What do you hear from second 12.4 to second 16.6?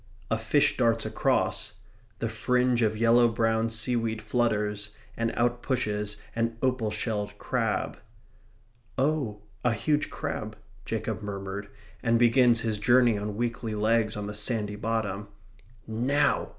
his journey on weakly legs on the sandy bottom. Now!